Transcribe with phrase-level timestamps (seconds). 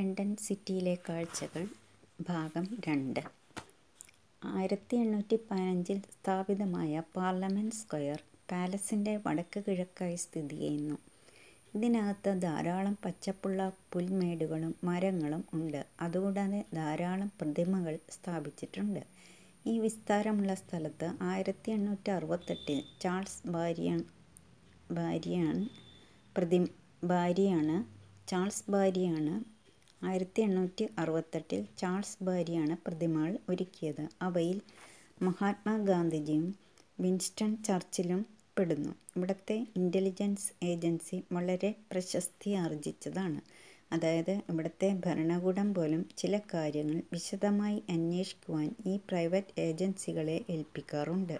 [0.00, 1.62] London സിറ്റിയിലെ കാഴ്ചകൾ
[2.20, 3.20] ഭാഗം രണ്ട്
[4.42, 10.96] ആയിരത്തി എണ്ണൂറ്റി പതിനഞ്ചിൽ സ്ഥാപിതമായ പാർലമെന്റ് സ്ക്വയർ പാലസിന്റെ വടക്ക് കിഴക്കായി സ്ഥിതി ചെയ്യുന്നു.
[11.74, 13.60] ഇതിനകത്ത് ധാരാളം പച്ചപ്പുള്ള
[13.92, 15.86] പുൽമേടുകളും മരങ്ങളും ഉണ്ട്.
[16.00, 19.02] അതുകൂടാതെ ധാരാളം പ്രതിമകൾ സ്ഥാപിച്ചിട്ടുണ്ട്.
[19.66, 23.42] ഈ വിസ്താരമുള്ള സ്ഥലത്ത് ആയിരത്തി എണ്ണൂറ്റി അറുപത്തെട്ടിൽ ചാൾസ്
[28.70, 29.36] ബാരിയാണ്
[30.02, 34.04] ആയിരത്തി എണ്ണൂറ്റി അറുപത്തെട്ടിൽ ചാൾസ് ബാരിയാണ് പ്രതിമകൾ ഒരുക്കിയത്.
[34.22, 34.58] അവയിൽ
[35.20, 36.46] മഹാത്മാഗാന്ധിയും
[36.98, 38.20] വിൻസ്റ്റൺ ചർച്ചിലും
[38.56, 38.92] പെടുന്നു.
[39.16, 43.40] ഇവിടുത്തെ ഇന്റലിജൻസ് ഏജൻസി വളരെ പ്രശസ്തി ആർജിച്ചതാണ്
[43.92, 51.36] അതായത് ഇവിടുത്തെ ഭരണകൂടം പോലും ചില കാര്യങ്ങൾ വിശദമായി അന്വേഷിക്കുവാൻ ഈ പ്രൈവറ്റ് ഏജൻസികളെ ഏൽപ്പിക്കാറുണ്ട്.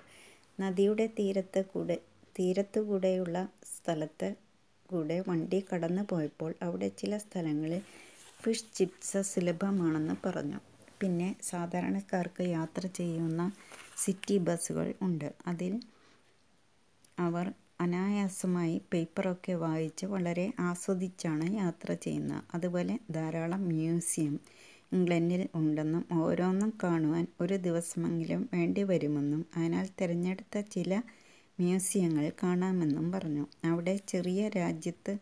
[0.59, 1.97] നദിയുടെ തീരത്ത് കൂടെ
[2.35, 3.37] തീരത്തുകൂടെയുള്ള
[3.73, 4.29] സ്ഥലത്ത്
[4.89, 7.83] കൂടെ വണ്ടി കടന്നു പോയപ്പോൾ അവിടെ ചില സ്ഥലങ്ങളിൽ
[8.41, 10.59] ഫിഷ് ചിപ്സ് സുലഭമാണെന്ന് പറഞ്ഞു.
[11.01, 13.43] പിന്നെ സാധാരണക്കാർക്ക് യാത്ര ചെയ്യുന്ന
[13.97, 15.29] സിറ്റി ബസ്സുകൾ ഉണ്ട്.
[15.47, 15.73] അതിൽ
[17.19, 17.47] അവർ
[17.81, 22.43] അനായാസമായി പേപ്പറൊക്കെ വായിച്ച് വളരെ ആസ്വദിച്ചാണ് യാത്ര ചെയ്യുന്നത്.
[22.55, 24.35] അതുപോലെ ധാരാളം മ്യൂസിയം
[24.93, 30.93] ഇംഗ്ലണ്ടിൽ ഉണ്ടെന്നും ഓരോന്നും കാണുവാൻ ഒരു ദിവസമെങ്കിലും വേണ്ടി വരുമെന്നും അതിനാൽ തിരഞ്ഞെടുത്ത ചില
[31.59, 33.45] മ്യൂസിയങ്ങൾ കാണാമെന്നും പറഞ്ഞു.
[33.65, 35.13] അവിടെ ചെറിയ രാജ്യത്ത്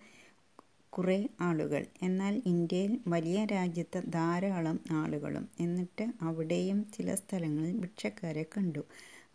[0.93, 5.45] കുറെ ആളുകൾ, എന്നാൽ ഇന്ത്യയിൽ വലിയ രാജ്യത്ത് ധാരാളം ആളുകളും.
[5.61, 8.83] എന്നിട്ട് അവിടെയും ചില സ്ഥലങ്ങളിൽ ഭിക്ഷക്കാരെ കണ്ടു.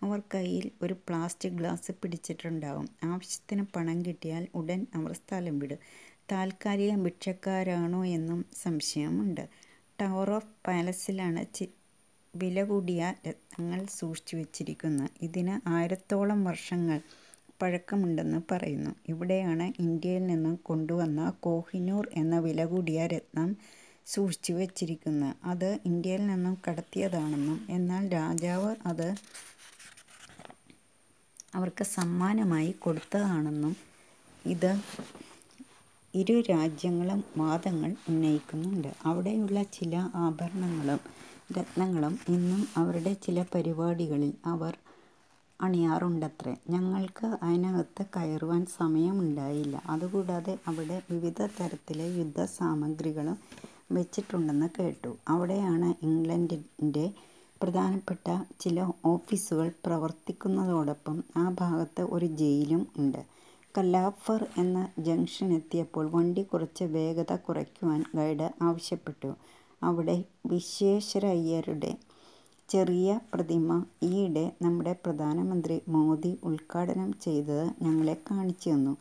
[0.01, 2.87] അവർ കയ്യിൽ ഒരു പ്ലാസ്റ്റിക് ഗ്ലാസ് പിടിച്ചിട്ടുണ്ടാവും.
[3.03, 5.81] ആവശ്യത്തിന് പണം കിട്ടിയാൽ ഉടൻ അവർ സ്ഥലം വിടും.
[6.31, 9.43] താൽക്കാലിക ഭിക്ഷക്കാരാണോ എന്നും സംശയമുണ്ട്.
[9.99, 11.65] ടവർ ഓഫ് പാലസിലാണ് ചി
[12.33, 16.99] വില കൂടിയ രത്നങ്ങൾ സൂക്ഷിച്ചു വച്ചിരിക്കുന്നത് ഇതിന് ആയിരത്തോളം വർഷങ്ങൾ
[17.63, 18.95] പഴക്കമുണ്ടെന്ന് പറയുന്നു.
[19.09, 23.49] ഇവിടെയാണ് ഇന്ത്യയിൽ നിന്നും കൊണ്ടുവന്ന കോഹിനൂർ എന്ന വില കൂടിയ രത്നം
[24.07, 29.07] സൂക്ഷിച്ചു വച്ചിരിക്കുന്നത് അത് ഇന്ത്യയിൽ നിന്നും കടത്തിയതാണെന്നും എന്നാൽ രാജാവ് അത്
[31.55, 33.73] അവർക്ക് സമ്മാനമായി കൊടുത്തതാണെന്നും
[34.45, 34.71] ഇത്
[36.13, 38.93] ഇരു രാജ്യങ്ങളും വാദങ്ങൾ ഉന്നയിക്കുന്നുണ്ട്.
[39.05, 40.99] അവിടെയുള്ള ചില ആഭരണങ്ങളും
[41.57, 44.73] രത്നങ്ങളും ഇന്നും അവരുടെ ചില പരിപാടികളിൽ അവർ
[45.63, 46.55] അണിയാറുണ്ടത്രേ.
[46.69, 49.81] ഞങ്ങൾക്ക് അതിനകത്ത് കയറുവാൻ സമയമുണ്ടായില്ല.
[49.89, 53.37] അതുകൂടാതെ അവിടെ വിവിധ തരത്തിലെ യുദ്ധ സാമഗ്രികളും
[53.91, 55.11] വെച്ചിട്ടുണ്ടെന്ന് കേട്ടു.
[55.27, 57.05] അവിടെയാണ് ഇംഗ്ലണ്ടിന്റെ
[57.63, 58.27] പ്രധാനപ്പെട്ട
[58.59, 63.21] ചില ഓഫീസുകൾ പ്രവർത്തിക്കുന്നതോടൊപ്പം ആ ഭാഗത്ത് ഒരു ജയിലും ഉണ്ട്.
[63.77, 69.29] കലാഫർ എന്ന ജംഗ്ഷൻ എത്തിയപ്പോൾ വണ്ടി കുറച്ച് വേഗത കുറയ്ക്കുവാൻ ഗൈഡ് ആവശ്യപ്പെട്ടു.
[69.83, 71.91] അവിടെ വിശ്വേശ്വരയ്യരുടെ
[72.73, 73.69] ചെറിയ പ്രതിമ
[74.07, 78.93] ഈയിടെ നമ്മുടെ പ്രധാനമന്ത്രി മോദി ഉദ്ഘാടനം ചെയ്തത് ഞങ്ങളെ കാണിച്ചു തന്നു.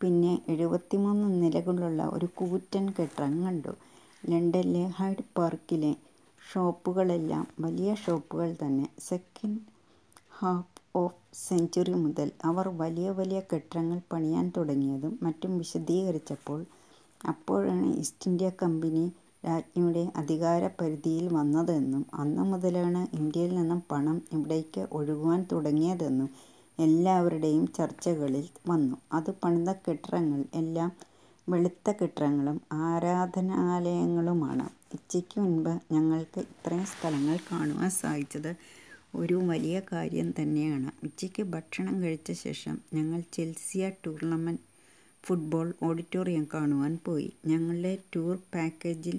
[0.00, 3.72] പിന്നെ എഴുപത്തിമൂന്ന് നിലകളുള്ള ഒരു കൂറ്റൻ കെട്ടിടം കണ്ടു.
[4.24, 5.92] ലണ്ടനിലെ ഹൈഡ് പാർക്കിലെ
[6.42, 8.86] ഷോപ്പുകളെല്ലാം വലിയ ഷോപ്പുകൾ തന്നെ.
[9.08, 9.60] സെക്കൻഡ്
[10.38, 16.60] ഹാഫ് ഓഫ് സെഞ്ച്വറി മുതൽ അവർ വലിയ വലിയ കെട്ടിടങ്ങൾ പണിയാൻ തുടങ്ങിയതും മറ്റും വിശദീകരിച്ചപ്പോൾ
[17.24, 19.04] അപ്പോഴാണ് ഈസ്റ്റ് ഇന്ത്യ കമ്പനി
[19.44, 26.30] രാജ്ഞിയുടെ അധികാരപരിധിയിൽ വന്നതെന്നും അന്നു മുതലാണ് ഇന്ത്യയിൽ നിന്നും പണം ഇവിടേക്ക് ഒഴുകുവാൻ തുടങ്ങിയതെന്നും
[26.78, 28.96] എല്ലാവരുടെയും ചർച്ചകളിൽ വന്നു.
[29.12, 30.90] അത് പണിത കെട്ടിടങ്ങൾ എല്ലാം
[31.48, 34.66] വെളുത്ത കെട്ടിടങ്ങളും ആരാധനാലയങ്ങളുമാണ്.
[34.94, 38.52] ഉച്ചയ്ക്ക് മുൻപ് ഞങ്ങൾക്ക് ഇത്രയും സ്ഥലങ്ങൾ കാണുവാൻ സാധിച്ചത്
[39.14, 40.90] ഒരു വലിയ കാര്യം തന്നെയാണ്.
[41.04, 44.64] ഉച്ചയ്ക്ക് ഭക്ഷണം കഴിച്ച ശേഷം ഞങ്ങൾ ചെൽസിയ ടൂർണമെന്റ്
[45.24, 47.28] ഫുട്ബോൾ ഓഡിറ്റോറിയം കാണുവാൻ പോയി.
[47.50, 49.18] ഞങ്ങളുടെ ടൂർ പാക്കേജിൽ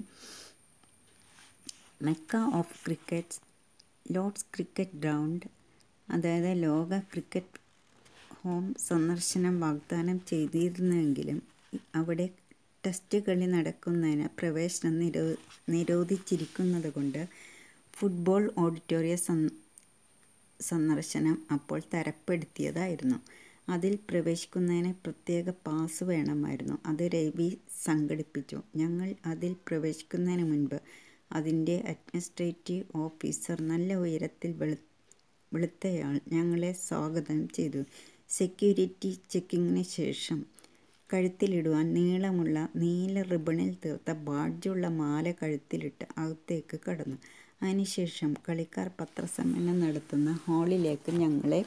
[2.06, 3.36] Mecca of cricket,
[4.14, 5.46] Lord's cricket ground,
[6.08, 7.58] അതായത് ലോക ക്രിക്കറ്റ്
[8.38, 11.38] ഹോം സന്ദർശനം വാഗ്ദാനം ചെയ്തിരുന്നെങ്കിലും
[11.98, 12.26] അവിടെ
[12.84, 15.22] ടെസ്റ്റ് കളി നടക്കുന്നതിന് പ്രവേശനം നിരോ
[15.74, 17.20] നിരോധിച്ചിരിക്കുന്നത് കൊണ്ട്
[17.96, 19.16] ഫുട്ബോൾ ഓഡിറ്റോറിയ
[20.60, 23.18] സന്ദർശനം അപ്പോൾ തരപ്പെടുത്തിയതായിരുന്നു.
[23.68, 26.76] അതിൽ പ്രവേശിക്കുന്നതിന് പ്രത്യേക പാസ് വേണമായിരുന്നു.
[26.86, 27.48] അത് രവി
[27.84, 28.58] സംഘടിപ്പിച്ചു.
[28.76, 30.78] ഞങ്ങൾ അതിൽ പ്രവേശിക്കുന്നതിന് മുൻപ്
[31.32, 34.76] അതിന്റെ അഡ്മിനിസ്ട്രേറ്റീവ് ഓഫീസർ, നല്ല ഉയരത്തിൽ വെളു
[35.52, 37.80] വെളുത്തയാൾ ഞങ്ങളെ സ്വാഗതം ചെയ്തു.
[38.30, 40.38] സെക്യൂരിറ്റി ചെക്കിങ്ങിന് ശേഷം
[41.10, 47.18] കഴുത്തിലിടുവാൻ നീളമുള്ള നീല റിബണിൽ തീർത്ത ബാഡ്ജുള്ള മാല കഴുത്തിലിട്ട് അകത്തേക്ക് കടന്നു.
[47.62, 51.60] അതിനുശേഷം കളിക്കാർ പത്രസമ്മേളനം നടത്തുന്ന ഹാളിലേക്ക് ഞങ്ങളെ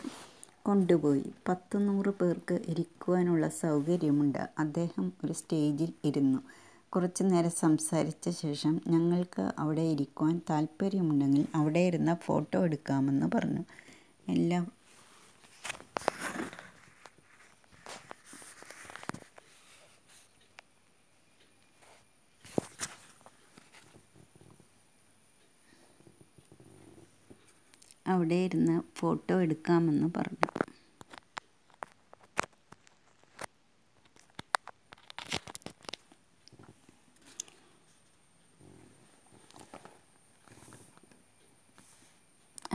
[0.66, 1.34] കൊണ്ടുപോയി.
[1.48, 4.50] പത്ത് നൂറ് പേർക്ക് ഇരിക്കുവാനുള്ള സൗകര്യമുണ്ട്.
[4.60, 6.40] അദ്ദേഹം ഒരു സ്റ്റേജിൽ ഇരുന്നു.
[6.96, 13.64] കുറച്ച് നേരം സംസാരിച്ച ശേഷം ഞങ്ങൾക്ക് അവിടെ ഇരിക്കുവാൻ താല്പര്യമുണ്ടെങ്കിൽ അവിടെ ഇരുന്ന ഫോട്ടോ എടുക്കാമെന്ന് പറഞ്ഞു.
[14.28, 14.66] എല്ലാ
[28.08, 30.55] അവിടെ ഇരുന്ന് ഫോട്ടോ എടുക്കാമെന്ന് പറഞ്ഞു.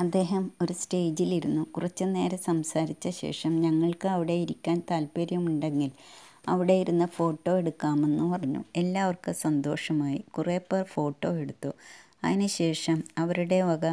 [0.00, 1.62] അദ്ദേഹം ഒരു സ്റ്റേജിലിരുന്നു.
[1.64, 5.90] കുറച്ചു നേരം സംസാരിച്ച ശേഷം ഞങ്ങൾക്ക് അവിടെ ഇരിക്കാൻ താല്പര്യമുണ്ടെങ്കിൽ
[6.48, 8.64] അവിടെ ഇരുന്ന് ഫോട്ടോ എടുക്കാമെന്ന് പറഞ്ഞു.
[8.76, 10.24] എല്ലാവർക്കും സന്തോഷമായി.
[10.38, 11.70] കുറേ പേർ ഫോട്ടോ എടുത്തു.
[12.24, 13.84] അതിനുശേഷം അവരുടെ വക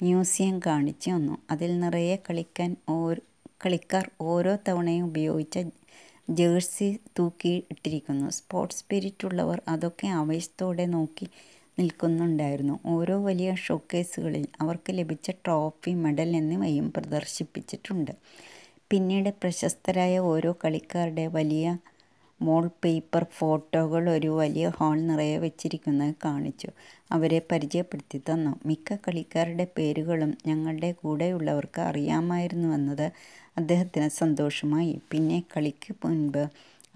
[0.00, 3.22] മ്യൂസിയം കാണിച്ചു വന്നു അതിൽ നിറയെ കളിക്കാൻ ഓരോ
[3.64, 5.58] കളിക്കാർ ഓരോ തവണയും ഉപയോഗിച്ച
[6.30, 6.88] ജേഴ്സി
[7.18, 8.30] തൂക്കി ഇട്ടിരിക്കുന്നു.
[8.30, 11.26] സ്പോർട്സ് സ്പിരിറ്റ് ഉള്ളവർ അതൊക്കെ ആവേശത്തോടെ നോക്കി
[11.78, 12.78] നിൽക്കുന്നുണ്ടായിരുന്നു.
[12.86, 18.12] ഓരോ വലിയ ഷോക്കേസുകളിൽ അവർക്ക് ലഭിച്ച ട്രോഫി മെഡൽ എന്നിവയും പ്രദർശിപ്പിച്ചിട്ടുണ്ട്.
[18.90, 21.66] പിന്നീട് പ്രശസ്തരായ ഓരോ കളിക്കാരുടെ വലിയ
[22.40, 26.68] മോൾ പേപ്പർ ഫോട്ടോകൾ ഒരു വലിയ ഹാൾ നിറയെ വെച്ചിരിക്കുന്നത് കാണിച്ചു.
[27.12, 28.60] അവരെ പരിചയപ്പെടുത്തി തന്നു.
[28.66, 33.06] മിക്ക കളിക്കാരുടെ പേരുകളും ഞങ്ങളുടെ കൂടെയുള്ളവർക്ക് അറിയാമായിരുന്നുവെന്നത്
[33.56, 34.98] അദ്ദേഹത്തിന് സന്തോഷമായി.
[35.12, 36.42] പിന്നെ കളിക്ക് മുൻപ്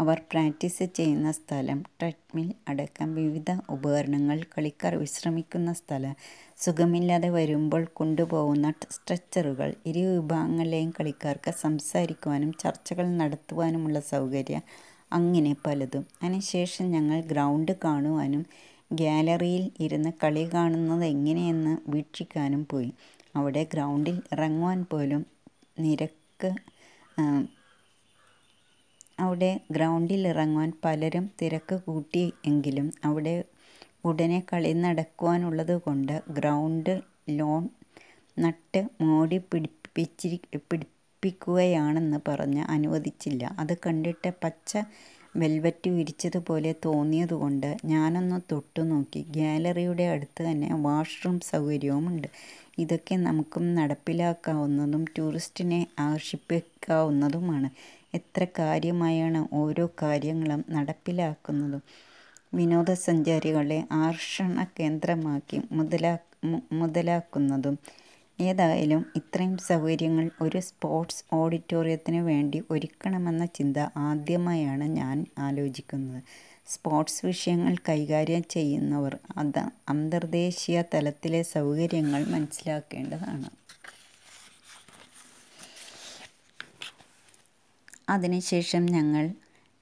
[0.03, 6.15] അവർ പ്രാക്ടീസ് ചെയ്യുന്ന സ്ഥലം ട്രെഡ്മിൽ അടക്കം വിവിധ ഉപകരണങ്ങൾ കളിക്കാർ വിശ്രമിക്കുന്ന സ്ഥലം.
[6.59, 14.65] സുഖമില്ലാതെ വരുമ്പോൾ കൊണ്ടുപോകുന്ന സ്ട്രെച്ചറുകൾ ഇരു വിഭാഗങ്ങളിലെയും കളിക്കാർക്ക് സംസാരിക്കുവാനും ചർച്ചകൾ നടത്തുവാനുമുള്ള സൗകര്യം
[15.13, 16.07] അങ്ങനെ പലതും.
[16.23, 18.43] അതിനുശേഷം ഞങ്ങൾ ഗ്രൗണ്ട് കാണുവാനും
[18.93, 22.91] ഗ്യാലറിയിൽ ഇരുന്ന് കളി കാണുന്നത് എങ്ങനെയെന്ന് വീക്ഷിക്കാനും പോയി.
[23.37, 25.23] അവിടെ ഗ്രൗണ്ടിൽ ഇറങ്ങുവാൻ പോലും
[25.79, 26.51] നിരക്ക്
[29.19, 33.35] അവിടെ ഗ്രൗണ്ടിൽ ഇറങ്ങുവാൻ പലരും തിരക്ക് കൂട്ടി എങ്കിലും അവിടെ
[34.05, 36.93] ഉടനെ കളി നടക്കുവാനുള്ളത് കൊണ്ട് ഗ്രൗണ്ട്
[37.31, 37.65] ലോൺ
[38.37, 40.39] നട്ട് മോടി പിടിപ്പിച്ചിരി
[40.71, 43.43] പിടിപ്പിക്കുകയാണെന്ന് പറഞ്ഞ് അനുവദിച്ചില്ല.
[43.61, 44.73] അത് കണ്ടിട്ട് പച്ച
[45.35, 49.21] വെൽവെറ്റ് വിരിച്ചതുപോലെ തോന്നിയതുകൊണ്ട് ഞാനൊന്ന് തൊട്ടു നോക്കി.
[49.37, 52.29] ഗ്യാലറിയുടെ അടുത്ത് തന്നെ വാഷ്റൂം സൗകര്യവുമുണ്ട്.
[52.79, 57.71] ഇതൊക്കെ നമുക്കും നടപ്പിലാക്കാവുന്നതും ടൂറിസ്റ്റിനെ ആകർഷിപ്പിക്കാവുന്നതുമാണ്.
[58.15, 61.83] എത്ര കാര്യമായാണ് ഓരോ കാര്യങ്ങളും നടപ്പിലാക്കുന്നതും.
[62.55, 66.15] വിനോദസഞ്ചാരികളെ ആർഷണ കേന്ദ്രമാക്കി മുതലാ
[66.73, 67.77] മുതലാക്കുന്നതും.
[68.39, 73.79] ഏതായാലും ഇത്രയും സൗകര്യങ്ങൾ ഒരു സ്പോർട്സ് ഓഡിറ്റോറിയത്തിന് വേണ്ടി ഒരുക്കണമെന്ന ചിന്ത
[74.09, 76.21] ആദ്യമായാണ് ഞാൻ ആലോചിക്കുന്നത്.
[76.69, 83.49] സ്പോർട്സ് വിഷയങ്ങൾ കൈകാര്യം ചെയ്യുന്നവർ അത് അന്തർദേശീയ തലത്തിലെ സൗകര്യങ്ങൾ മനസ്സിലാക്കേണ്ടതാണ്.
[88.13, 89.25] അതിനുശേഷം ഞങ്ങൾ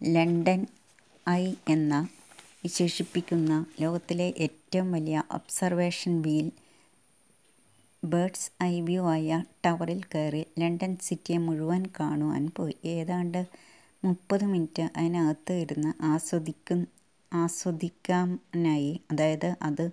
[0.00, 0.61] ലണ്ടൻ
[1.27, 1.94] ഐ എന്ന
[2.65, 6.49] വിശേഷിപ്പിക്കുന്ന ലോകത്തിലെ ഏറ്റവും വലിയ observation wheel
[8.03, 9.31] bird's eye view ആയ
[9.65, 12.75] ടവറിൽ കയറി ലണ്ടൻ സിറ്റിയെ മുഴുവൻ കാണുവാൻ പോയി.
[12.94, 13.41] ഏതാണ്ട്
[14.03, 16.81] മുപ്പത് മിനിറ്റ് അതിനകത്ത് ഇരുന്ന് ആസ്വദിക്കും
[17.32, 19.85] ആസ്വദിക്കാനായി അതായത് അത്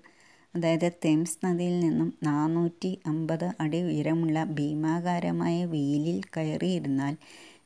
[0.54, 7.16] അതായത് തെംസ് നദിയിൽ നിന്നും നാനൂറ്റി അമ്പത് അടി ഉയരമുള്ള ഭീമാകാരമായ വീലിൽ കയറിയിരുന്നാൽ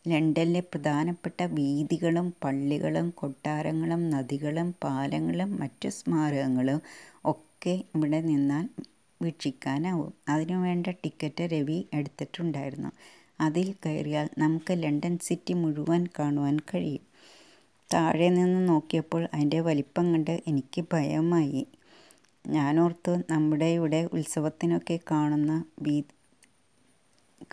[0.07, 6.81] ലണ്ടനിലെ പ്രധാനപ്പെട്ട വീഥികളും പള്ളികളും കൊട്ടാരങ്ങളും നദികളും പാലങ്ങളും മറ്റു സ്മാരകങ്ങളും
[7.25, 8.69] ഒക്കെ ഇവിടെ നിന്നാൽ
[9.21, 10.13] വീക്ഷിക്കാനാവും.
[10.29, 12.91] അതിനുവേണ്ട ടിക്കറ്റ് രവി എടുത്തിട്ടുണ്ടായിരുന്നു.
[13.41, 17.05] അതിൽ കയറിയാൽ നമുക്ക് ലണ്ടൻ സിറ്റി മുഴുവൻ കാണുവാൻ കഴിയും.
[17.93, 21.67] താഴെ നിന്ന് നോക്കിയപ്പോൾ അതിന്റെ വലിപ്പം കണ്ട് എനിക്ക് ഭയമായി.
[22.47, 25.95] ഞാനോർത്തു നമ്മുടെ ഇവിടെ ഉത്സവത്തിനൊക്കെ കാണുന്ന വീ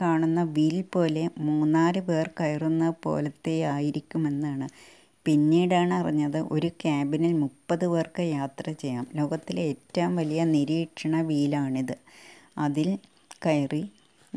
[0.02, 4.68] കാണുന്ന വീൽ പോലെ മൂന്നാൽ പേർ കയറുന്ന പോലത്തെ ആയിരിക്കുമെന്നാണ്.
[5.26, 9.06] പിന്നീടാണ് അറിഞ്ഞത് ഒരു ക്യാബിനിൽ മുപ്പത് പേർക്ക് യാത്ര ചെയ്യാം.
[9.14, 11.96] ലോകത്തിലെ ഏറ്റവും വലിയ നിരീക്ഷണ വീലാണിത്.
[12.58, 12.88] അതിൽ
[13.46, 13.82] കയറി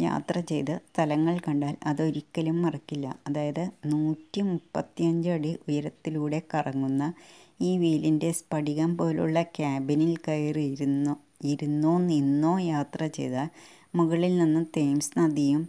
[0.02, 3.16] യാത്ര ചെയ്ത് സ്ഥലങ്ങൾ കണ്ടാൽ അതൊരിക്കലും മറക്കില്ല.
[3.28, 7.04] അതായത് നൂറ്റി മുപ്പത്തിയഞ്ച് അടി ഉയരത്തിലൂടെ കറങ്ങുന്ന
[7.62, 13.48] ഈ വീലിന്റെ സ്ഫടികം പോലുള്ള ക്യാബിനിൽ കയറി ഇരുന്നോ ഇരുന്നോ നിന്നോ യാത്ര ചെയ്താൽ
[13.96, 15.62] മുകളിൽ നിന്ന് തേംസ് നദിയും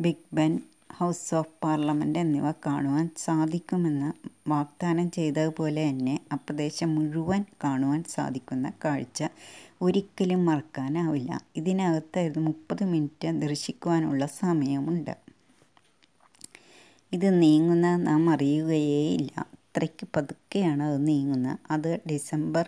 [0.00, 0.52] Big Ben
[0.96, 4.10] House of Parliament എന്നിവ കാണുവാൻ സാധിക്കുമെന്ന്
[4.50, 9.20] വാഗ്ദാനം ചെയ്തതുപോലെ തന്നെ ആ പ്രദേശം മുഴുവൻ കാണുവാൻ സാധിക്കുന്ന കാഴ്ച
[9.82, 11.40] ഒരിക്കലും മറക്കാനാവില്ല.
[11.56, 15.14] ഇതിനകത്തായിരുന്നു മുപ്പത് മിനിറ്റ് ദർശിക്കുവാനുള്ള സമയമുണ്ട്.
[17.12, 19.32] ഇത് നീങ്ങുന്ന നാം അറിയുകയേയില്ല.
[19.54, 21.58] അത്രയ്ക്ക് പതുക്കെയാണ് അത് നീങ്ങുന്നത്.
[21.70, 22.64] അത് ഡിസംബർ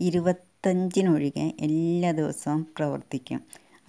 [0.00, 3.40] ഇരുപത്തഞ്ചിനൊഴികെ എല്ലാ ദിവസവും പ്രവർത്തിക്കും.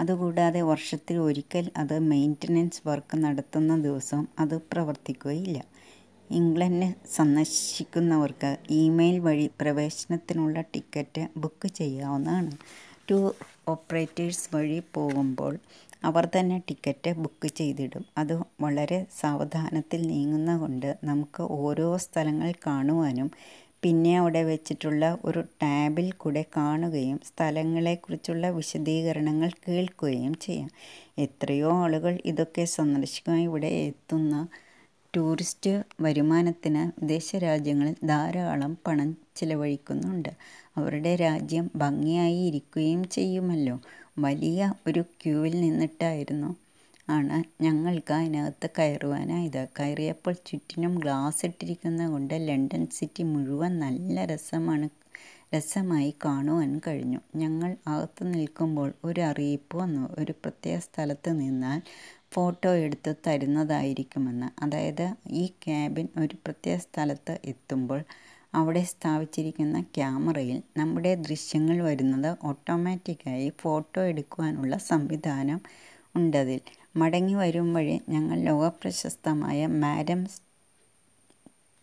[0.04, 5.58] അതുകൂടാതെ വർഷത്തിൽ ഒരിക്കൽ അത് മെയിന്റനൻസ് വർക്ക് നടത്തുന്ന ദിവസം അത് പ്രവർത്തിക്കുകയില്ല.
[6.30, 12.52] ഇംഗ്ലണ്ട് സന്ദർശിക്കുന്നവർക്ക് ഇമെയിൽ വഴി പ്രവേശനത്തിനുള്ള ടിക്കറ്റ് ബുക്ക് ചെയ്യാവുന്നതാണ്.
[13.10, 13.18] ടു
[13.68, 15.54] ഓപ്പറേറ്റേഴ്സ് വഴി പോകുമ്പോൾ
[16.04, 18.06] അവർ തന്നെ ടിക്കറ്റ് ബുക്ക് ചെയ്തിടും.
[18.18, 23.30] അത് വളരെ സാവധാനത്തിൽ നീങ്ങുന്ന കൊണ്ട് നമുക്ക് ഓരോ സ്ഥലങ്ങൾ കാണുവാനും
[23.84, 30.70] പിന്നെ അവിടെ വെച്ചിട്ടുള്ള ഒരു ടാബിൽ കൂടെ കാണുകയും സ്ഥലങ്ങളെക്കുറിച്ചുള്ള വിശദീകരണങ്ങൾ കേൾക്കുകയും ചെയ്യാം.
[31.18, 34.36] എത്രയോ ആളുകൾ ഇതൊക്കെ സന്ദർശിക്കാൻ ഇവിടെ എത്തുന്ന
[35.14, 35.72] ടൂറിസ്റ്റ്
[36.02, 40.32] വരുമാനത്തിന് വിദേശ രാജ്യങ്ങളിൽ ധാരാളം പണം ചിലവഴിക്കുന്നുണ്ട്.
[40.78, 43.76] അവരുടെ രാജ്യം ഭംഗിയായി ഇരിക്കുകയും ചെയ്യുമല്ലോ.
[44.20, 46.50] വലിയ ഒരു ക്യൂവിൽ നിന്നിട്ടായിരുന്നു
[47.08, 47.64] ആണ്.
[47.64, 54.88] ഞങ്ങൾക്ക് അതിനകത്ത് കയറുവാനായത് കയറിയപ്പോൾ ചുറ്റിനും ഗ്ലാസ് ഇട്ടിരിക്കുന്നത് കൊണ്ട് ലണ്ടൻ സിറ്റി മുഴുവൻ നല്ല രസമാണ്
[55.56, 57.20] രസമായി കാണുവാൻ കഴിഞ്ഞു.
[57.36, 60.10] ഞങ്ങൾ അകത്ത് നിൽക്കുമ്പോൾ ഒരു അറിയിപ്പ് വന്നു.
[60.20, 61.82] ഒരു പ്രത്യേക സ്ഥലത്ത് നിന്നാൽ
[62.34, 64.64] ഫോട്ടോ എടുത്ത് തരുന്നതായിരിക്കുമെന്ന്.
[64.64, 68.02] അതായത് ഈ ക്യാബിൻ ഒരു പ്രത്യേക സ്ഥലത്ത് എത്തുമ്പോൾ
[68.54, 75.62] അവിടെ സ്ഥാപിച്ചിരിക്കുന്ന ക്യാമറയിൽ നമ്മുടെ ദൃശ്യങ്ങൾ വരുന്നത് ഓട്ടോമാറ്റിക്കായി ഫോട്ടോ എടുക്കുവാനുള്ള സംവിധാനം
[76.16, 76.62] ഉണ്ടതിൽ.
[76.96, 80.22] മടങ്ങി വരും വഴി ഞങ്ങൾ ലോകപ്രശസ്തമായ മാഡം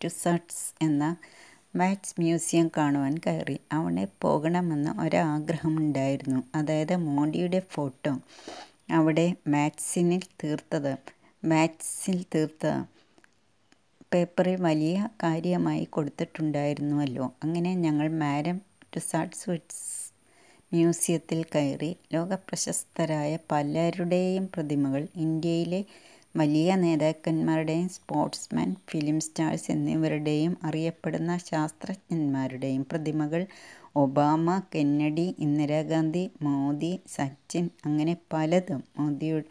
[0.00, 1.04] ടുസട്സ് എന്ന
[1.76, 3.56] മാറ്റ്സ് മ്യൂസിയം കാണുവാൻ കയറി.
[3.72, 6.40] അവിടെ പോകണമെന്ന് ഒരാഗ്രഹമുണ്ടായിരുന്നു.
[6.54, 8.12] അതായത് മോഡിയുടെ ഫോട്ടോ
[8.92, 10.92] അവിടെ മാറ്റ്സിനിൽ തീർത്തത്.
[11.42, 12.64] മാറ്റ്സിൽ തീർത്ത
[14.12, 17.32] പേപ്പറിൽ വലിയ കാര്യമായി കൊടുത്തിട്ടുണ്ടായിരുന്നുവല്ലോ.
[17.42, 18.56] അങ്ങനെ ഞങ്ങൾ മാരം
[18.92, 19.99] ടുസാർട്ട് ടുസാട്സ്
[20.72, 25.80] മ്യൂസിയത്തിൽ കയറി ലോകപ്രശസ്തരായ പലരുടെയും പ്രതിമകൾ ഇന്ത്യയിലെ
[26.34, 33.42] വലിയ നേതാക്കന്മാരുടെയും സ്പോർട്സ്മാൻ ഫിലിം സ്റ്റാർസ് എന്നിവരുടെയും അറിയപ്പെടുന്ന ശാസ്ത്രജ്ഞന്മാരുടെയും പ്രതിമകൾ
[33.96, 39.48] ഒബാമ കെന്നഡി ഇന്ദിരാഗാന്ധി മോദി സച്ചിൻ അങ്ങനെ പലതും മോദിയുടെ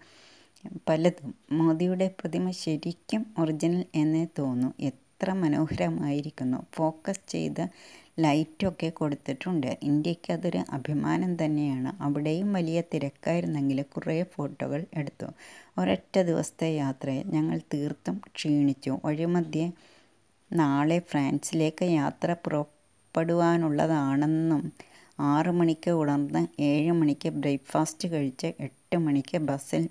[0.87, 4.69] പലതും മോദിയുടെ പ്രതിമ ശരിക്കും ഒറിജിനൽ എന്നേ തോന്നൂ.
[5.19, 6.65] എത്ര മനോഹരമായിരിക്കുന്നു.
[6.73, 7.69] ഫോക്കസ് ചെയ്ത്
[8.19, 9.77] ലൈറ്റൊക്കെ കൊടുത്തിട്ടുണ്ട്.
[9.83, 12.03] ഇന്ത്യയ്ക്ക് അതൊരു അഭിമാനം തന്നെയാണ്.
[12.03, 15.25] അവിടെയും വലിയ തിരക്കായിരുന്നെങ്കിലും കുറേ ഫോട്ടോകൾ എടുത്തു.
[15.77, 18.99] ഒരൊറ്റ ദിവസത്തെ യാത്രയിൽ ഞങ്ങൾ തീർത്തും ക്ഷീണിച്ചു.
[19.05, 19.71] വഴിമധ്യേ
[20.51, 24.71] നാളെ ഫ്രാൻസിലേക്ക് യാത്ര പുറപ്പെടുവാനുള്ളതാണെന്നും
[25.29, 29.89] ആറ് മണിക്ക് ഉണർന്ന് ഏഴ് മണിക്ക് ബ്രേക്ക്ഫാസ്റ്റ് കഴിച്ച് എട്ട് മണിക്ക് ബസ്സിൽ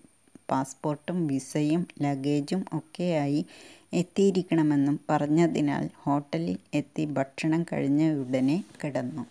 [0.50, 3.46] പാസ്പോർട്ടും വിസയും ലഗേജും ഒക്കെയായി
[3.92, 9.24] എത്തിയിരിക്കണമെന്നും പറഞ്ഞതിനാൽ ഹോട്ടലിൽ എത്തി ഭക്ഷണം കഴിഞ്ഞയുടനെ കിടന്നു.